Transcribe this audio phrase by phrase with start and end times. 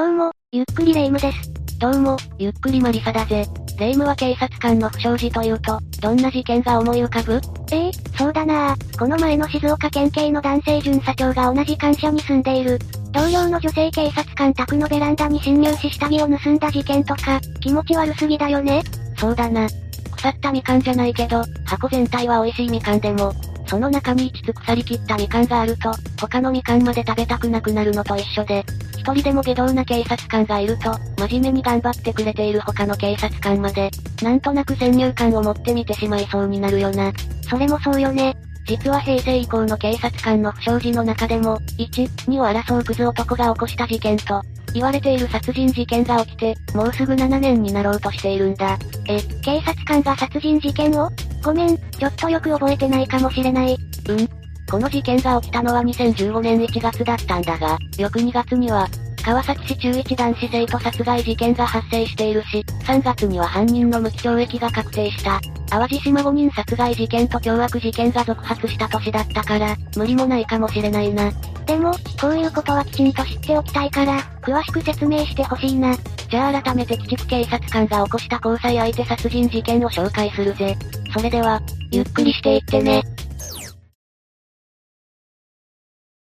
[0.00, 1.52] どうも、ゆっくりレ夢ムです。
[1.78, 3.46] どうも、ゆっくりマリサだぜ。
[3.78, 7.38] レ夢ムは警察官の不祥事というと、どんな事件が思い浮かぶ？
[7.70, 8.76] ええそうだなあ。
[8.98, 12.78] この前の静岡県警の男性巡査長が同じ官舎に住んでいる。
[13.12, 18.80] 同僚の女性警察官宅のベランダに侵入し下着を盗んだ事件とか、気持ち悪すぎだよね。
[19.18, 19.68] そうだな。
[20.12, 23.34] 腐ったみかんじゃないけど、箱全体は美味しいみかんでも、
[23.66, 33.90] その中に一つ腐りきったみかんがあると、他のみかんまで食べたくなくなるのと一緒で、一人でも下道な警察官がいると、真面目に頑張ってくれている他の警察官まで、
[34.22, 37.12] なんとなく先入観を持って見てしまいそうになるよな。
[37.48, 38.36] それもそうよね。
[38.66, 48.78] 実は平成以降の警察官の不祥事の中でも、1、2を争うクズ男が起こした事件と、言われている殺人事件が起きて、もうすぐ7年になろうとしているんだ。
[49.08, 51.10] え、警察官が殺人事件を？
[51.42, 53.76] ごめん、ちょっとよく覚えてないかもしれない。
[54.08, 54.28] うん。
[54.70, 58.86] この事件が起きたのは2015年1月だったんだが、翌2月には、
[59.22, 65.40] 川崎市中一男子生徒殺害事件が発生しているし、3月には犯人の無期懲役が確定した。
[65.68, 71.30] 淡路島5人殺害事件と凶悪事件が続発した年だったから、無理もないかもしれないな。
[71.66, 75.96] でも、こういうことはきちんと知っておきたいから、詳しく説明してほしいな。
[76.28, 80.76] じゃあ改めて鬼畜警察官が起こした交際相手殺人事件を紹介するぜ。
[81.12, 81.60] それでは、
[81.92, 83.02] ゆっくりしていってね。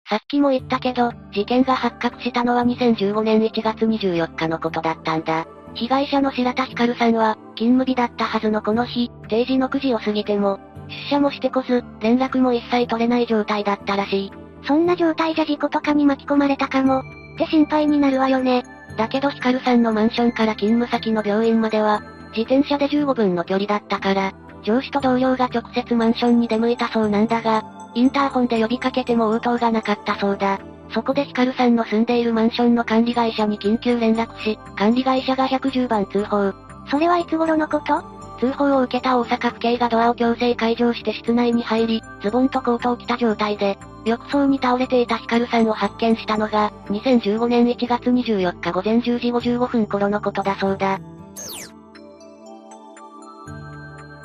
[0.09, 5.47] さっきも言ったけど、事件が発覚したのは2015年1月24日のことだったんだ。
[5.75, 14.33] 被害者の白田光さんは、勤務日だったはずのこの日、定時の9時を過ぎても、出社もしてこず、連絡も一切取れない状態だったらしい。
[14.67, 17.01] そんな状態じゃ事故とかに巻き込まれたかも。
[17.01, 17.03] っ
[17.39, 18.63] て心配になるわよね。
[18.97, 22.03] だけどヒカルさんのマンションから勤務先の病院までは、
[22.37, 24.33] 自転車で15分の距離だったから、
[24.63, 30.61] 上司と同僚が直接マンションに出向いたそうなんだが、インターホンで呼びかけても応答がなかったそうだ。
[30.93, 36.53] そこでヒカルさんの住んでいるマンションの管理会社に緊急連絡し、管理会社が110番通報。
[36.91, 38.03] それはいつ頃のこと？
[38.41, 51.01] 通報を受けた大阪府警がドアを強制解錠して室内に入り、ズボンとコートを着た状態で、浴槽に倒れていたヒカルさんを発見したのが、2015年1月24日午前10時55分頃のことだそうだ。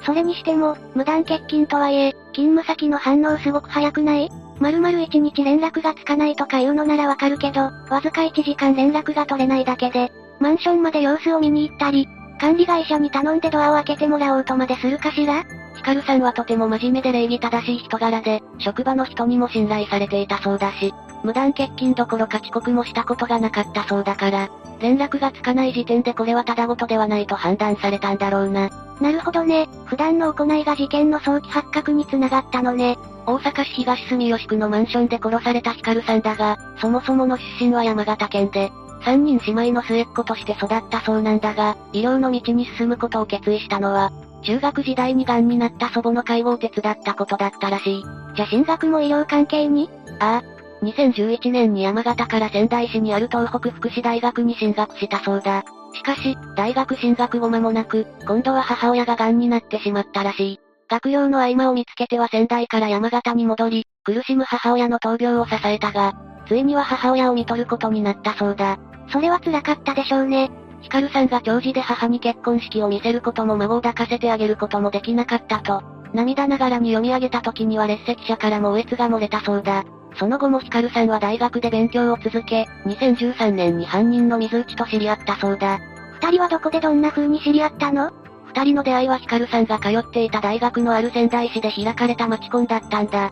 [0.03, 4.29] それにしても、無断欠勤とはいえ、勤務先の反応すごく早くない？
[4.59, 12.07] まるまる1日連絡がつかないとか言うのならわかるけど、わずか1時間連絡が取れないだけで、マンションまで様子を見に行ったり、
[12.39, 15.43] 管理会社に頼んでドアを開けてもらおうとまでするかしら？
[15.75, 20.93] ヒカルさんはとても真面目で礼儀正しい人柄で、職場の人にも信頼されていたそうだし、
[21.23, 24.49] 無断欠勤どころか遅刻もしたことがなかったそうだから、
[24.79, 28.69] 連絡がつかない時点でこれはただごとではないと判断されたんだろうな。
[29.01, 29.67] なるほどね。
[29.85, 32.97] 普段の行いが事件の早期発覚につながったのね。
[33.25, 38.71] 大阪市東住吉区のマンションで殺されたヒカルさんだが、そもそもの出身は山形県で、
[39.05, 48.03] 三人姉妹の末っ子として育ったそうなんだが、医療の道に進むことを決意したのは、中学時代に癌になった祖母の介護を手伝ったことだったらしい。
[48.35, 49.89] じゃ進学も医療関係に？
[50.19, 50.58] ああ。
[50.81, 55.63] 2011年に山形から仙台市にある東北福祉大学に進学したそうだ。
[55.93, 60.59] しかし、大学進学後間もなく、今度は母親が癌になってしまったらしい。
[60.89, 66.13] 学業の合間を見つけては仙台から山形に戻り、苦しむ母親の闘病を支えたが、
[66.47, 68.77] ついには母親を見取ることになったそうだ。
[69.11, 70.49] それは辛かったでしょうね。
[70.81, 79.83] ヒカルさんが長寿で母に結婚式を見せることも孫を抱かせてあげることもできなかったと、涙ながらに読み上げた時には列席者からもおえつが漏れたそうだ。
[80.15, 85.79] その後もヒカルさんは大学で勉強を続け、2013年に犯人の水内と知り合ったそうだ。
[86.21, 88.11] 二人はどこでどんな風に知り合ったの？
[88.47, 93.31] 二人の出会いはヒカルさんが通っていた大学のある仙台市で開かれたマチコンだったんだ。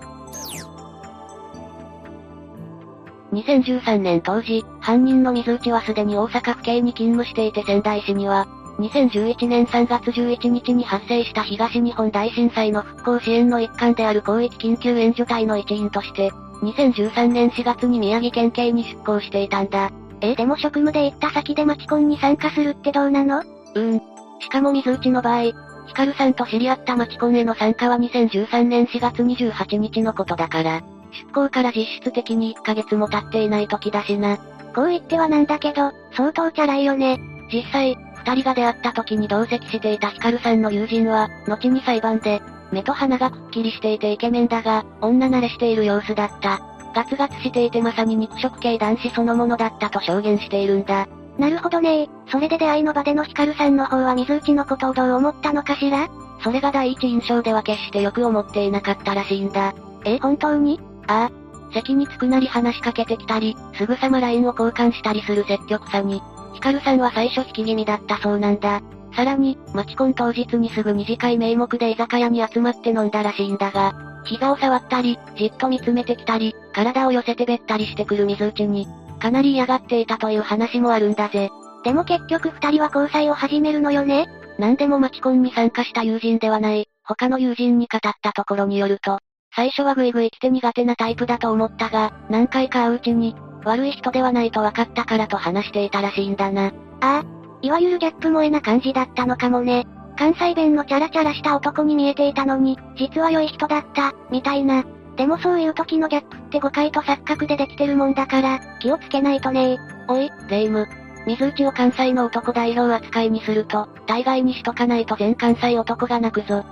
[3.34, 8.48] 2013年当時、犯人の水内はすでに大阪府警に勤務していて仙台市には、
[8.80, 16.32] 2011年3月11日に発生した東日本大震災の復興支援の一環である広域緊急援助隊の一員として、
[16.62, 19.92] 2013年4月に宮城県警に出向していたんだ。
[20.22, 23.40] えでも職務で行った先でマチコンに参加するってどうなの？
[23.40, 24.02] うーん。
[24.40, 25.42] しかも水内の場合、
[25.88, 30.82] ヒカルさんと知り合ったマチコンへの参加は2013年4月28日のことだから、
[31.12, 34.38] 出向から実質的に1ヶ月も経っていない時だしな。
[34.76, 37.20] こう言ってはなんだけど、相当チャラいよね。
[37.52, 42.42] 実際、二人が出会った時に同席していたヒカルさんの友人は、後に裁判で、
[42.72, 46.62] 目と鼻がくっきりしていてイケメンだが、女慣れしている様子だった。
[46.96, 51.08] ガツガツしていてまさに肉食系男子そのものだったと証言しているんだ。
[51.38, 56.10] なるほどねそれで出会いの場でのヒカルさんの方は水内のことをどう思ったのかしら？
[56.44, 59.76] それが第一印象では決してよく思っていなかったらしいんだ。
[60.06, 60.80] え、本当に？
[61.08, 61.74] ああ。
[61.74, 66.22] 席に着くなり話しかけてきたり、すぐさま LINE を交換したりする積極さに、
[66.54, 68.82] ヒカルさんは最初引き気味だったそうなんだ。
[69.18, 78.88] さらに、マチコン当日にすぐ二次会名目で居酒屋に集まって飲んだらしいんだが、膝を触ったり、じっと見つめてきたり、体を寄せてべったりしてくる水内に、
[79.20, 81.50] かなり嫌がっていたという話もあるんだぜ。
[81.84, 84.28] でも結局二人は交際を始めるのよね
[84.60, 89.18] なんでもマチコンに参加した友人ではない、他の友人に語ったところによると、
[89.56, 93.36] 最初はグイグイ来て苦手なタイプだと思ったが、何回か会ううちに、
[93.66, 96.68] 悪い人ではないと分かったからと話していたらしいんだな。
[97.02, 99.88] ああ、いわゆるギャップ萌えな感じだったのかもね。
[100.18, 104.84] 関西弁のチャラチャラした男に見えていたのに、実は良い人だった、みたいな。
[105.16, 110.88] でもそういう時のギャップって誤解と錯覚でできてるもんだから、気をつけないとねおい、レイム。
[111.26, 116.64] 水内を関西の男代表扱いにすると、大概にしとかないと全関西男が泣くぞ。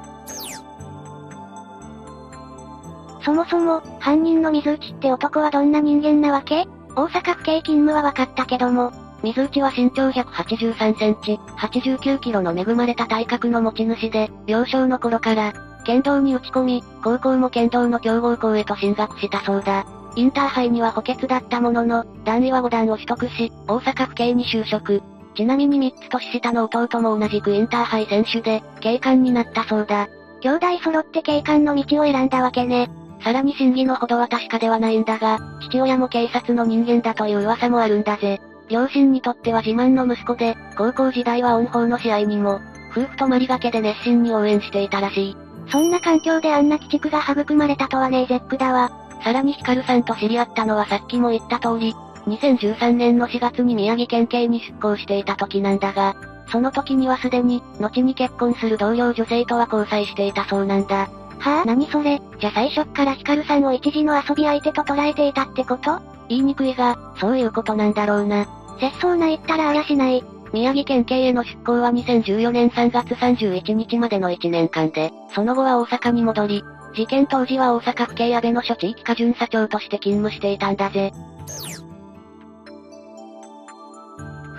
[3.24, 6.68] そもそも、犯人の水内って男はどんな人間なわけ？
[6.96, 8.92] 大阪府警勤務は分かったけども、
[9.26, 19.88] 水内は身長183センチ、89キロの恵まれた体格の持ち主で、幼少の頃から、剣道に打ち込み、高校も剣道の強豪校へと進学したそうだ。
[20.16, 25.02] インターハイには補欠だったものの、段位は5段を取得し、大阪府警に就職。
[25.36, 30.08] ちなみに3つ年下の弟も同じくインターハイ選手で、警官になったそうだ。
[30.42, 32.92] 兄弟揃って警官の道を選んだわけね。
[33.24, 38.40] さらに真偽のほどは確かではないんだが、父親も警察の人間だという噂もあるんだぜ。
[38.70, 45.38] 両親にとっては自慢の息子で、高校時代は音法の試合にも、夫婦泊まりがけで熱心に応援していたらしい。
[45.70, 48.92] そんな環境であんな鬼畜が育まれたとはね絶句だわ。
[49.24, 51.94] さらにヒカルさんと知り合ったのはさっきも言った通り、
[52.28, 56.16] 2013年の4月に宮城県警に出向していた時なんだが、
[56.48, 61.10] その時にはすでに、後に結婚する同僚女性とは交際していたそうなんだ。
[61.40, 62.22] はぁ、何それ？
[62.40, 66.00] じゃ最初っからヒカルさんを一時の遊び相手と捉えていたってこと？
[66.30, 68.48] 言いにくいが、そういうことなんだろうな。
[68.80, 70.24] 節操な言ったらあやしない。
[70.54, 76.64] 宮城県警への出向は2014年3月31日までの1年間で、その後は大阪に戻り、
[76.96, 81.12] 事件当時は大阪府警安倍の署地域課巡査長として勤務していたんだぜ。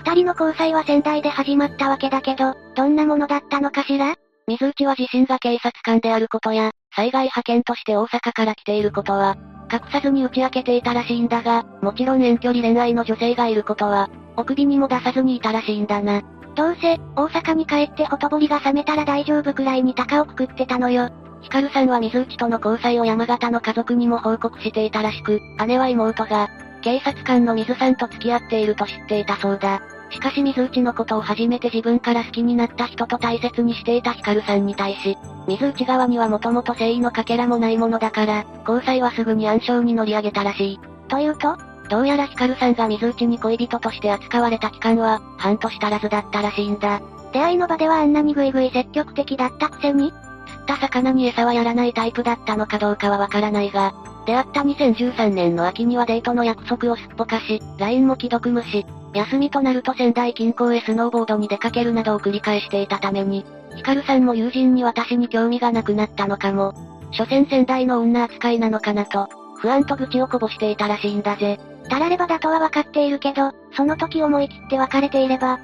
[0.04, 4.14] 二人の交際は仙台で始まったわけだけど、どんなものだったのかしら？
[4.48, 9.36] 水内は自身が警察官であることや、災害派遣として大阪から来ていることは、
[9.72, 16.22] 隠さずに打ち明けていたらしいんだが、もちろん遠距離恋愛の女性がいることは、お首にも出さずにいたらしいんだな。
[16.54, 21.10] どうせ、大阪に帰ってほとぼりが冷めたら大丈夫くらいに高をくくってたのよ。
[21.42, 26.48] ヒカルさんは水内との交際を山形の家族にも報告していたらしく、姉は妹が、
[26.82, 29.82] 警察官の水さんと付き合っていると知っていたそうだ。
[30.10, 35.16] しかし水内のことを初めて自分から好きになった人と大切にしていたヒカルさんに対し、
[35.48, 40.80] 水内側にはもともと誠意のかけらもないものだから、交際はすぐに暗礁に乗り上げたらしい。
[41.08, 41.56] というと
[41.88, 47.00] どうやらヒカルさんが水内に恋人として扱われた期間は、半年足らずだったらしいんだ。
[47.32, 50.12] 出会いの場ではあんなにグイグイ積極的だったくせに
[50.46, 53.94] 釣った魚に餌はやらないタイプだったのかどうかはわからないが、
[54.26, 58.84] 出会った2013年の秋にはデートの約束をすっぽかし、LINE も既読無視、
[59.16, 66.74] 休みとなると仙台近郊へスノーボードに出かけるなどを繰り返していたために、ヒカルさんも友人に私に興味がなくなったのかも。
[67.12, 69.28] 所詮仙台の女扱いなのかなと、
[69.58, 71.58] 不安と愚痴をこぼしていたらしいんだぜ。
[71.88, 75.58] たらればだとは分かっているけど、その時思い切って別れていれば。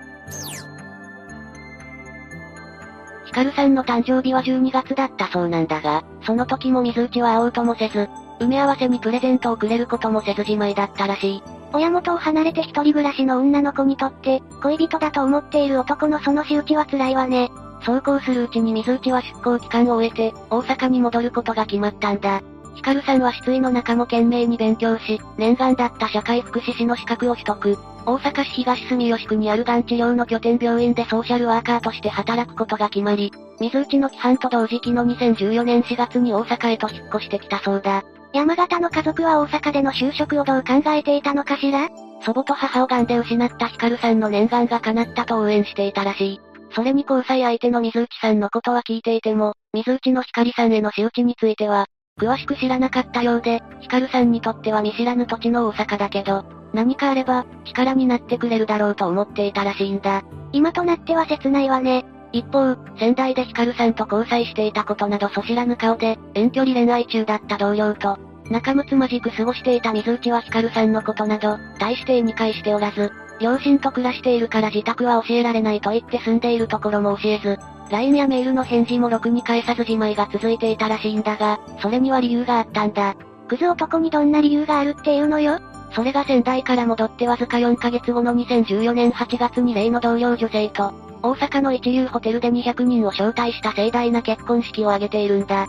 [3.27, 8.09] ヒカルさんの誕生日は12月だったそうなんだが、その時も水内は会おうともせず、
[8.41, 11.62] 埋め合わせにプレゼントをくれることもせずじまいだったらしい。
[11.73, 17.51] 親元を離れて一人暮らしの女の子にとって、恋人だと思っている男のその仕打ちは辛いわね。
[17.85, 22.43] そうこうするうちに水内は出向期間を終えて、大阪に戻ることが決まったんだ。
[22.75, 27.79] ヒカルさんは失意の中も懸命に勉強し、念願だった社会福祉士の資格を取得。
[28.05, 38.03] 大阪市東住吉区にあるがん治療の拠点病院でソーシャルワーカーとして働くことが決まり、水内の規範と同時期の2014年4月に大阪へと引っ越してきたそうだ。
[38.33, 41.89] 山形の家族は大阪での就職をどう考えていたのかしら？
[42.25, 46.41] 祖母と母を癌で失ったヒカルさんの念願が叶ったと応援していたらしい。
[46.75, 51.87] それに交際相手の水内さんのことは聞いていても、水内のヒカリさんへの仕打ちについては、
[52.19, 60.23] 詳しく知らなかったようで、ヒカルさんにとっては見知らぬ土地の大阪だけど、何かあれば、力になってくれるだろうと思っていたらしいんだ。
[60.53, 62.07] 今となっては切ないわね。
[62.33, 68.19] 一方、仙台でヒカルさんと交際していたことなどそ知らぬ顔で、遠距離恋愛中だった同僚と、
[68.51, 77.59] 仲睦まじく過ごしていた水内はヒカルさんのことなど、大して理解しておらず、両親と暮らしているから自宅は教えられないと言って住んでいるところも教えず、
[77.91, 83.15] LINE やメールの返事もろくに返さずじまいが続いていたらしいんだが、それには理由があったんだ。
[83.49, 85.59] クズ男にどんな理由があるっていうのよ
[85.95, 95.69] それが仙台から戻ってわずか4ヶ月後の2014年8月に例の同僚女性と、大阪の一流ホテルで200人を招待した盛大な結婚式を挙げているんだ。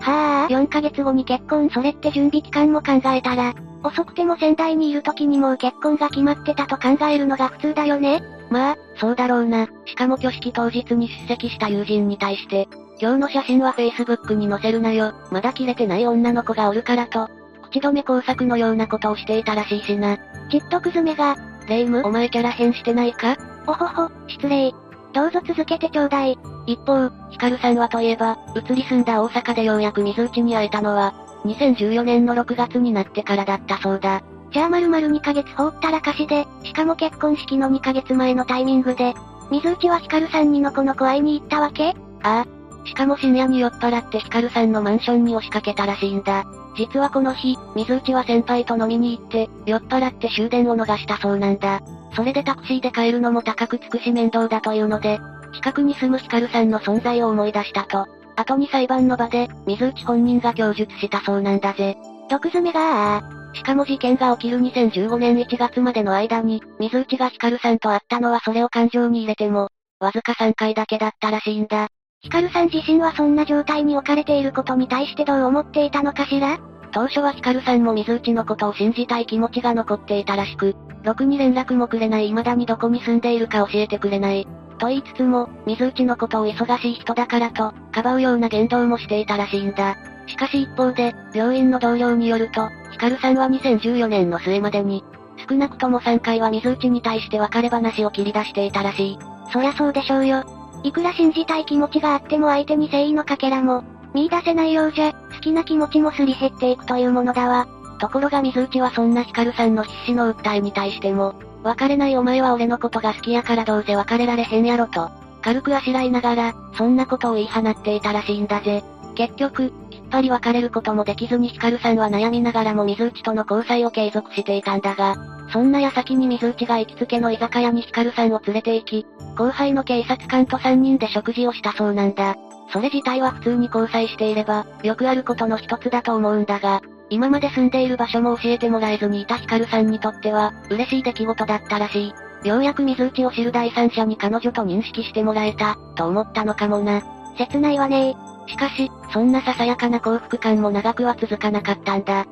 [0.00, 8.22] はあ、4ヶ月後に結婚それって準備期間も考えたら、遅くても仙台にいる時にもう結婚が決まってたと考えるのが普通だよね？
[8.50, 9.66] まあ、そうだろうな。
[9.84, 12.68] しかも挙式当日に出席した友人に対して、
[13.00, 15.12] 今日の写真は Facebook に載せるなよ。
[15.30, 17.28] まだ切れてない女の子がおるからと、
[17.70, 20.18] 口止め工作のようなことをしていたらしいしな。
[20.50, 21.36] ちっとくずめが、
[21.68, 23.36] レイムお前キャラ変してないか？
[23.66, 24.72] おほほ、失礼。
[25.12, 26.38] どうぞ続けてちょうだい。
[26.66, 34.22] 一方、ヒカルさんはといえば、移り住んだ大阪でようやく水内に会えたのは、2014年の6月になってからだったそうだ。
[34.52, 39.14] じゃあ丸々2ヶ月放ったらかしで、しかも結婚式の2ヶ月前のタイミングで、
[39.50, 41.94] 水内はヒカルさんにのこのこ会いに行ったわけ？
[42.22, 42.55] ああ。
[42.86, 46.44] しかも深夜に酔っ払ってヒカルさんのマンションに押しかけたらしいんだ。
[46.76, 51.80] 実はこの日、水内は先輩と飲みに行って、酔っ払って終電を逃したそうなんだ。
[52.14, 55.18] それでタクシーで帰るのも高くつくし面倒だというので、
[55.54, 58.06] 近くに住むヒカルさんの存在を思い出したと。
[58.36, 61.96] 後に裁判の場で、水内本人が供述したそうなんだぜ。
[62.28, 63.22] 毒詰めが
[63.54, 71.88] しかも事件が起きる2015年1月までの間に、水内がヒカルさんと会ったのはそれを感情に入れても、わずか3回だけだったらしいんだ。
[72.22, 76.58] ヒカルさん自身はそんな状態に置かれていることに対してどう思っていたのかしら？
[76.92, 84.48] 当初はヒカルさんも水内のことを信じたい気持ちが残っていたらしく、ろくに連絡もくれない未だにどこに住んでいるか教えてくれない。
[84.78, 89.96] と言いつつも、水内のことを忙しい人だからと、かばうような言動もしていたらしいんだ。
[90.26, 95.04] しかし一方で、病院の同僚によると、ヒカルさんは2014年の末までに、
[95.48, 99.18] 少なくとも3回は水内に対して別れ話を切り出していたらしい。
[99.52, 100.44] そりゃそうでしょうよ。
[100.86, 103.82] いくら信じたい気持ちがあっても相手に誠意のかけらも、
[104.14, 107.66] 見出せないようじゃ、好きな気持ちもすり減っていくというものだわ。
[107.98, 115.10] ところが水内はそんなヒカルさんの必死の訴えに対しても、別れないお前は俺のことが好きやからどうせ別れられへんやろと、
[115.42, 118.84] 軽くあしらいながら、そんなことを言い放っていたらしいんだぜ。
[119.16, 125.16] 結局、きっぱり別れることもできずにヒカルさんは悩みながらも水内との交際を継続していたんだが、
[125.48, 132.36] そんな矢先に水内が行きつけの居酒屋にヒカルさんを連れて行き、後輩の警察官と3人で食事をしたそうなんだ。
[132.72, 142.12] それ自体は普通に交際していれば、よくあることの一つだと思うんだが、今まで住んでいる場所も教えてもらえずにいたヒカルさんにとっては、嬉しい出来事だったらし
[142.44, 142.48] い。
[142.48, 147.02] ようやく水内を知る第三者に彼女と認識してもらえた、と思ったのかもな。
[147.38, 148.16] 切ないわね
[148.48, 152.26] しかし、そんなささやかな幸福感も長くは続かなかったんだ。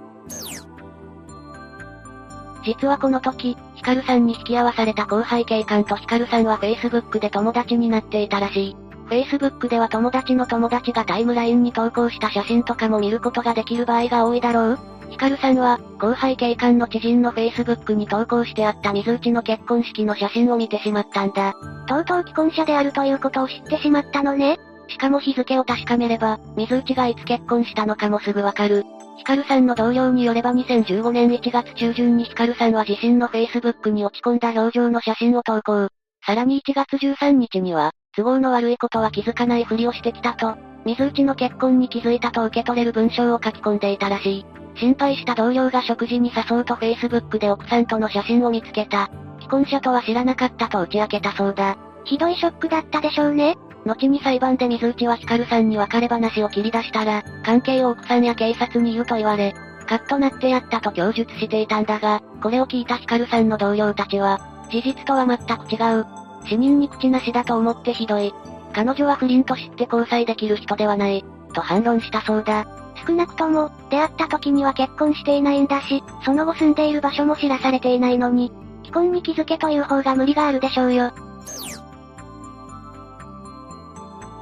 [2.65, 8.77] 実はこの時、ヒカルさんに引き合わされた後輩警官とヒカルさんは Facebook で友達になっていたらしい。
[9.11, 14.79] Facebook では友達の友達がタイムラインに投稿した写真とかも見ることができる場合が多いだろう
[15.11, 21.55] ヒカルさんは、後輩警官の知人の Facebook に投稿してあった水内の結婚式の写真を見てしまったんだ。
[21.87, 24.59] とうとう既婚者であるということを知ってしまったのね。
[24.89, 28.85] しかも日付を確かめれば、水内がいつ結婚したのかもすぐわかる。
[29.17, 35.89] ヒカルさんの同僚によれば2015年1月中旬にヒカルさんは自身の Facebook に落ち込んだ表情の写真を投稿。
[36.27, 44.47] さらに1月13日には、都合の悪いことは気づかないふりをしてきたと、水内の結婚に気づいたと受け取れる文章を書き込んでいたらしい。
[44.77, 49.11] 心配した同僚が食事に誘うと Facebook で奥さんとの写真を見つけた。
[49.39, 51.77] 既婚者とは知らなかったと打ち明けたそうだ。
[52.05, 53.57] ひどいショックだったでしょうね。
[53.85, 59.55] 後に裁判で水内はヒカルさんに別れ話を切り出したら、関係を奥さんや警察に言うと言われ、
[59.87, 66.07] カッとなってやったと供述していたんだが、これを聞いたヒカルさんの同僚たちは、事実とは全く違う。
[66.47, 68.33] 死人に口なしだと思ってひどい。
[68.73, 71.25] 彼女は不倫と知って交際できる人ではない。
[71.55, 72.67] と反論したそうだ。
[73.07, 81.13] 少なくとも、出会った時には結婚していないんだし、その後住んでいる場所も知らされていないのに、既婚に気づけという方が無理があるでしょうよ。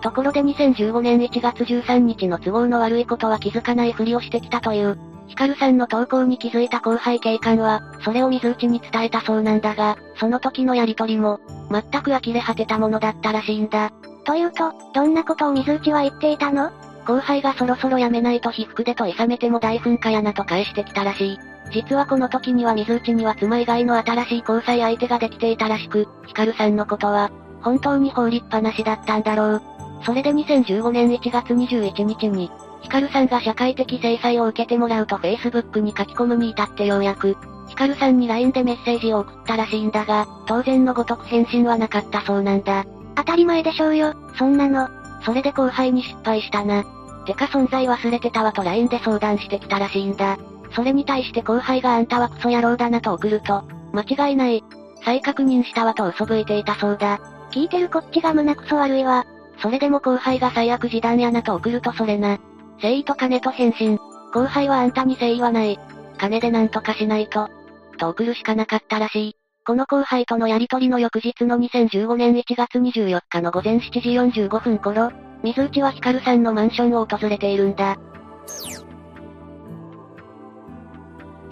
[0.02, 11.40] ところで2015年1月13日の都合の悪いことは気づかないふりをしてきたという、ヒカルさんの投稿に気づいた後輩警官は、それを水内に伝えたそうなんだが、その時のやりとりも、
[11.70, 13.92] 全く呆れ果てたものだったらしいんだ。
[14.24, 16.70] というと、どんなことを水内は言っていたの？
[17.06, 21.38] 後輩がそろそろ辞めないと被服でと諌めても大噴火やなと返してきたらしい。
[21.72, 27.30] 実はこの時には水内には妻以外の新しい交際相手ができていたらしく、ヒカルさんのことは、
[27.62, 29.62] 本当に放りっぱなしだったんだろう。
[30.04, 32.50] それで2015年1月21日に、
[32.82, 37.36] ヒカルさんが社会的制裁を受けてもらうと Facebook に書き込むに至ってようやく、
[37.68, 42.84] ヒカルさんに LINE でメッセージを送ったらしいんだが、当然のごとく返信はなかったそうなんだ。
[43.14, 44.88] 当たり前でしょうよ、そんなの。
[45.24, 46.84] それで後輩に失敗したな。
[47.24, 50.38] てか存在忘れてたわと LINE で相談してきたらしいんだ。
[50.74, 54.64] それに対して後輩があんたはクソ野郎だなと送ると、間違いない。
[55.04, 57.20] 再確認したわと嘘吹いていたそうだ。
[57.52, 59.24] 聞いてるこっちが胸クソ悪いわ。
[59.62, 62.40] それでも後輩が最悪示談やなと送るとそれな。
[62.76, 63.96] 誠意と金と返信。
[64.34, 65.78] 後輩はあんたに誠意はない。
[66.18, 67.48] 金でなんとかしないと。
[67.96, 69.36] と送るしかなかったらしい。
[69.64, 75.12] この後輩とのやりとりの翌日の2015年1月24日の午前7時45分頃、
[75.44, 77.96] 水内はヒカルさんのマンションを訪れているんだ。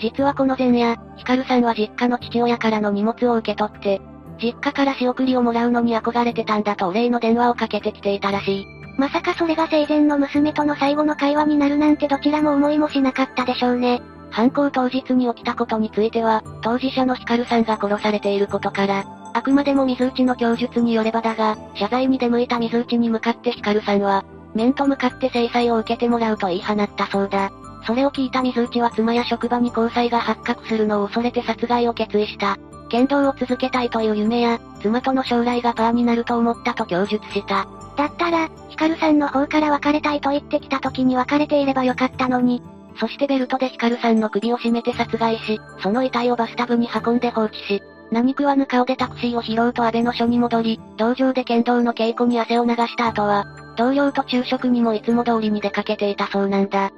[0.00, 4.00] 実はこの前夜、ヒカルさんは実家の父親からの荷物を受け取って、
[4.42, 8.66] 実家から仕送りをもらうのに憧れてたんだとお礼の電話をかけてきていたらしい。
[8.96, 14.02] まさかそれが生前の娘との最後の会話になるなんてどちらも思いもしなかったでしょうね。
[14.30, 27.50] 犯行当日に起きたことについては、当事者のヒカルさんが殺されていることから、あくまでも水内の供述によればだが、謝罪に出向いた水内に向かってヒカルさんは、面と向かって制裁を受けてもらうと言い放ったそうだ。
[27.86, 32.58] それを聞いた水内は妻や職場に交際が発覚するのを恐れて殺害を決意した。
[32.90, 37.66] 剣道を続けたいという夢や、妻との将来がパーになると思ったと供述した。
[37.96, 42.62] だったら、ヒカルさんの方から別れたいと言ってきた時に別れていればよかったのに。
[42.98, 56.90] そしてベルトでヒカルさんの首を絞めて殺害し、その遺体をバスタブに運んで放置し、何食わぬ顔でタクシーを拾うと安倍の署に戻り、道場で剣道の稽古に汗を流した後は、同僚と昼食にもいつも通りに出かけていたそうなんだ。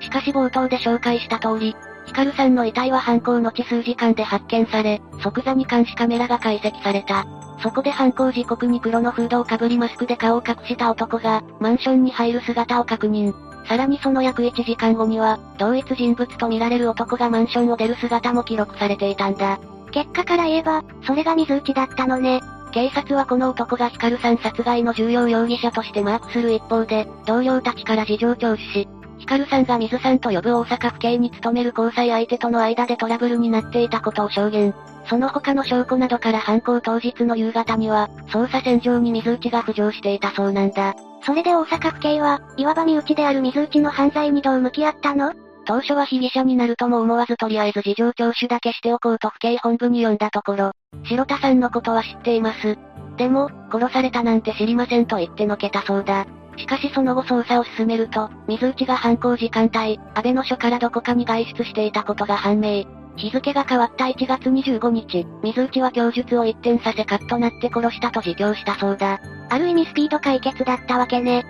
[0.00, 1.74] しかし冒頭で紹介した通り、
[2.16, 7.26] カルさんの遺体は犯行のち数時間で発見され、即座に監視カメラが解析された。
[7.62, 13.34] そこで犯行時刻に黒のフードをかぶりマスクで顔を隠した男が、マンションに入る姿を確認。
[13.68, 19.58] さらにその約1時間後には、同一人物とみられる男がマンションを出る姿も記録されていたんだ。
[19.90, 22.40] 結果から言えば、それが水内だったのね。
[22.72, 34.74] 警察はこの男がヒカルさん殺害の重要容疑者としてマークする一方で、同僚たちから事情聴取し、ヒカルさんが水さんと呼ぶ大阪府警に勤める交際相手との間でトラブルになっていたことを証言。
[35.08, 40.94] その他の証拠などから犯行当日の夕方には、捜査線上に水内が浮上していたそうなんだ。
[41.24, 45.32] それで大阪府警は、いわば身内である水内の犯罪にどう向き合ったの？
[45.64, 50.72] 当初は被疑者になるとも思わずとりあえず事情聴取だけしておこうと府警本部に呼んだところ、
[51.04, 52.78] 白田さんのことは知っています。
[53.16, 56.26] でも、殺されたなんて知りませんと言ってのけたそうだ。
[56.56, 62.84] しかしその後捜査を進めると、水内が犯行時間帯、安倍の署からどこかに外出していたことが判明。
[63.16, 69.20] 日付が変わった1月25日、水内は供述を一転させカッとなって殺したと自供したそうだ。
[69.48, 71.44] ある意味スピード解決だったわけね。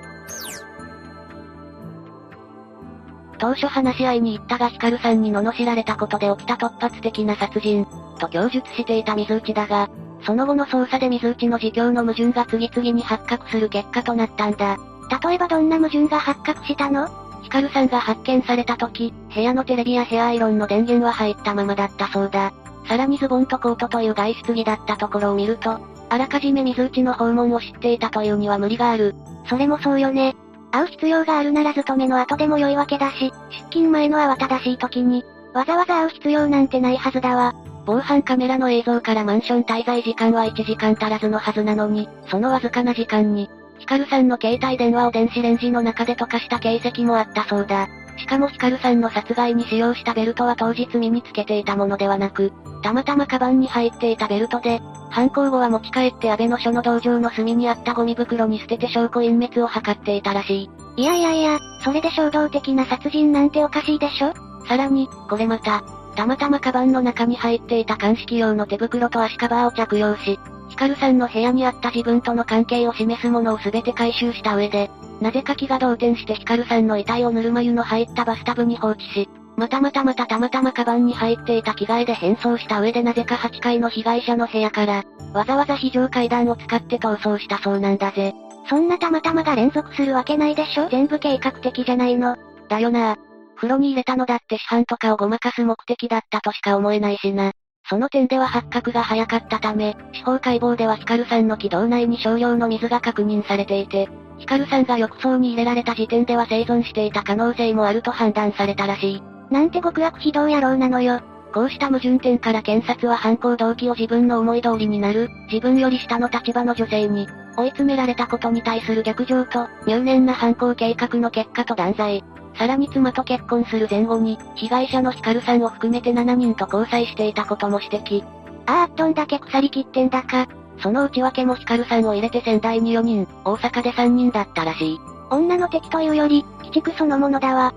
[3.39, 7.87] 当初話し合いに行ったがヒカルさんに罵られたことで起きた突発的な殺人、
[8.19, 9.91] と供述していた水内だが、
[10.25, 14.77] その後の捜査で水内の自供の矛盾が次々に発覚する結果となったんだ。
[15.23, 17.09] 例えばどんな矛盾が発覚したの？
[17.43, 22.53] ヒカルさんが発見された時、部屋のテレビやヘアアイロンの電源は入ったままだったそうだ。
[22.89, 29.15] さらにズボンとコートという外出着だったところを見ると、あらかじめ水内の訪問を知っていたというには無理がある。
[29.49, 30.35] それもそうよね。
[30.73, 37.55] 会う必要があるなら勤めの後でも良いわけだし、出勤前の慌ただしい時に、わざわざ会う必要なんてないはずだわ。
[37.87, 47.89] 防犯カメラの映像からマンション滞在時間は1時間足らずのはずなのに、そのわずかな時間に、ヒカルさんの携帯電話を電子レンジの中で溶かした形跡もあったそうだ。
[48.19, 61.03] しかもヒカルさんの殺害に使用したベルトは当日身につけていたものではなく、たまたまカバンに入っていたベルトで、犯行後は持ち帰って安倍の署の道場の隅にあったゴミ袋に捨てて証拠隠滅を図っていたらしい。
[61.03, 64.33] いやいやいや、それで衝動的な殺人なんておかしいでしょ？
[64.67, 65.85] さらに、これまた、
[66.17, 88.35] たまたまカバンの中に入っていた鑑識用の手袋と足カバーを着用し、ヒカルさんの部屋にあった自分との関係を示すものを全て回収した上で、なぜか気が動転してヒカルさんの遺体をぬるま湯の入ったバスタブに放置し、またまたまたたまたまカバンに入っていた着替えで変装した上でなぜか8階の被害者の部屋から、わざわざ非常階段を使って逃走したそうなんだぜ。
[88.69, 92.37] そんなたまたまが連続するわけないでしょ全部計画的じゃないの。
[92.69, 93.17] だよな
[93.55, 97.53] 風呂に入れたのだって市販とかをごまかす目的だったとしか思えないしな。
[97.89, 109.23] その点では発覚が早かったため、司法解剖ではヒカルさんの気道内に少量の水が確認されていて、ヒカルさんが浴槽に入れられた時点では生存していた可能性もあると判断されたらしい。
[109.51, 111.21] なんて極悪非道野郎なのよ。
[111.55, 122.23] こうした矛盾点から検察は犯行動機を自分の思い通りになる、自分より下の立場の女性に、追い詰められたことに対する逆上と、入念な犯行計画の結果と断罪。
[122.59, 128.25] さらに妻と結婚する前後に、被害者のヒカルさんを含めて7人と交際していたことも指摘。
[128.67, 130.49] ああ、どんだけ腐りきってんだか。
[130.81, 134.99] その内訳もヒカルさんを入れて仙台に4人、大阪で3人だったらしい。
[135.31, 137.75] 女の敵というより、鬼畜そのものだわ。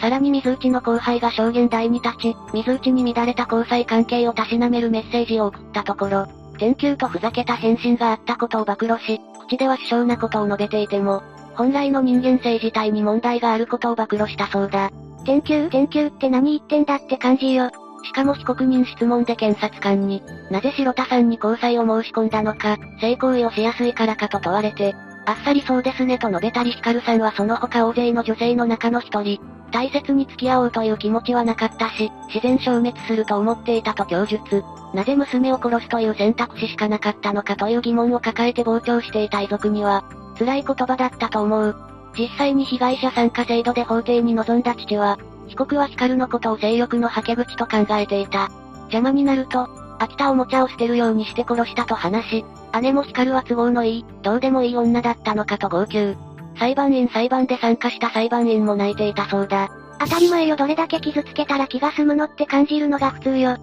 [0.00, 6.26] さらに水内の後輩が証言台に立ち、水内に乱れた交際関係をたしなめるメッセージを送ったところ、
[6.58, 9.20] 天球とふざけた返信があったことを暴露し、
[9.52, 11.22] 口では殊勝なことを述べていても、
[11.54, 14.90] 本来の人間性自体に問題があることを暴露したそうだ。
[15.24, 17.70] 天球天球って何言ってんだって感じよ。
[18.04, 24.94] しかも被告人質問で検察官に、なぜ白田さんに交際を申し込んだのか、性行為をしやすいからかと問われて、
[25.26, 29.38] あっさりそうですねと述べたりヒカルさんはその他大勢の女性の中の一人、
[29.72, 34.62] 大切に付き合おうという気持ちはなかったし、自然消滅すると思っていたと供述。
[34.94, 40.04] なぜ娘を殺すという選択肢しかなかったのかという疑問を抱えて傍聴していた遺族には、
[40.38, 41.76] 辛い言葉だったと思う。
[42.16, 48.50] 実際に被害者参加制度で法廷に臨んだ父は、被告はヒカルのことを性欲のはけ口と考えていた。
[48.82, 49.64] 邪魔になると、
[49.98, 52.44] 飽きたおもちゃを捨てるようにして殺したと話し、
[52.82, 56.16] 姉もヒカルは都合のいい、どうでもいい女だったのかと号泣。
[56.58, 59.70] 裁判員裁判で参加した裁判員も泣いていたそうだ。
[59.98, 63.56] 当たり前よどれだけ傷つけたら気が済むのって感じるのが普通よ。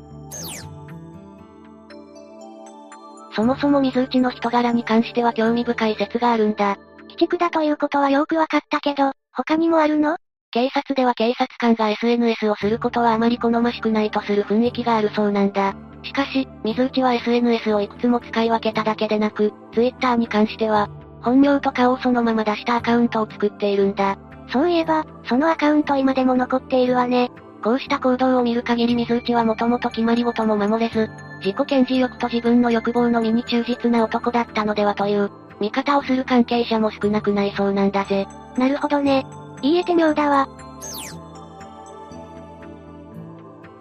[3.35, 6.77] そもそも水内の人柄に関しては興味深い説があるんだ。
[7.03, 10.17] 鬼畜だということはよくわかったけど、他にもあるの？
[10.51, 15.75] 警察では警察官が SNS をすることはあまり好ましくないとする雰囲気があるそうなんだ。
[16.01, 20.89] しかし、水内は SNS をいくつも使い分けただけでなく、Twitter に関しては、
[21.21, 24.17] 本名と顔をそのまま出したアカウントを作っているんだ。
[24.51, 27.31] そういえば、そのアカウント今でも残っているわね。
[27.63, 31.09] こうした行動を見る限り水内はもともと決まり事も守れず、
[31.43, 35.29] 自己顕示欲と自分の欲望のみに忠実な男だったのではという、
[35.59, 38.27] 見方をする関係者も少なくないそうなんだぜ。
[38.57, 39.25] なるほどね。
[39.61, 40.47] 言えて妙だわ。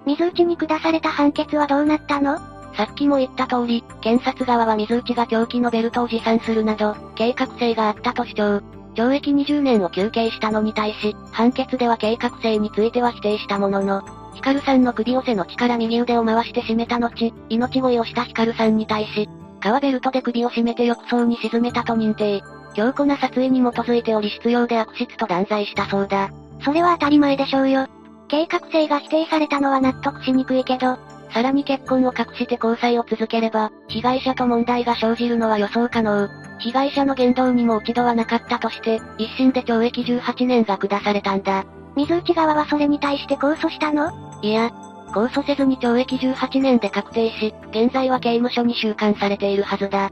[0.06, 2.38] 水内に下された判決はどうなったの？
[2.78, 8.62] さっきも言った通り、検察側は水内が凶器のベルトを持参するなど、計画性があったと主張。
[8.94, 14.02] 懲役20年を求刑したのに対し、判決では計画性については否定したものの、
[14.34, 19.28] ヒカルさんの首寄せの力右腕を回して締めた後、命乞いをしたヒカルさんに対し、
[19.60, 22.44] 革ベルトで首を絞めて浴槽に沈めたと認定。
[22.74, 26.30] 強固な殺意に基づいており必要で悪質と断罪したそうだ。
[26.64, 27.88] それは当たり前でしょうよ。
[28.28, 30.96] 計画性が否定されたのは納得しにくいけど、
[31.30, 36.28] さらに結婚を隠して交際を続ければ、被害者と問題が生じるのは予想可能。
[36.58, 41.64] 被害者の言動にも落ち度はなかったとして、一審で懲役18年が下されたんだ。
[41.96, 44.10] 水内側はそれに対して控訴したの？
[44.42, 44.70] いや、
[45.12, 50.10] 控訴せずに懲役18年で確定し、現在は刑務所に収監されているはずだ。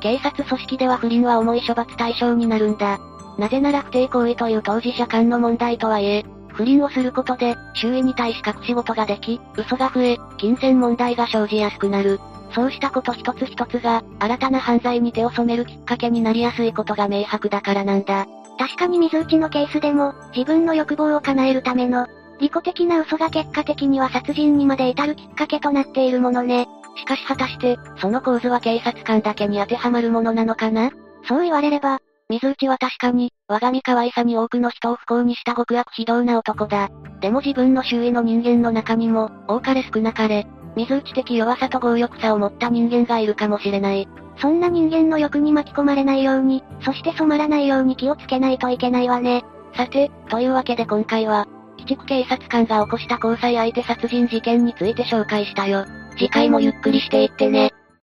[0.00, 2.98] 警察組織では不倫は重い処罰対象になるんだ。
[3.36, 6.24] なぜなら不貞行為という当事者間の問題とはいえ、
[6.58, 12.18] 不倫をすることで、周囲に対し隠し事ができ、嘘が増え、金銭問題が生じやすくなる。
[12.52, 18.26] そうしたこと一つ一つが、新たな犯罪に手を染めるきっかけになりやすいことが明白だからなんだ。
[18.58, 22.08] 確かに水内のケースでも、自分の欲望を叶えるための、
[22.40, 26.66] 利己的な嘘が結果的には殺人にまで至るきっかけとなっているものね。
[26.96, 30.90] しかし果たして、その構図は警察官だけに当てはまるものなのかな？
[31.28, 36.90] そう言われれば、水内は確かに、我が身可愛さに多くの人を不幸にした極悪非道な男だ。
[37.20, 44.06] でも自分の周囲の人間の中にも、多かれ少なかれ、水内的弱さと強欲さを持った人間がいるかもしれない。
[44.40, 49.44] そんな人間の欲に巻き込まれないように、そして染まらないように気をつけないといけないわね。
[49.74, 51.46] さて、というわけで今回は、
[51.78, 55.86] 鬼畜警察官が起こした交際相手殺人事件について紹介したよ。
[56.18, 57.72] 次回もゆっくりしていってね。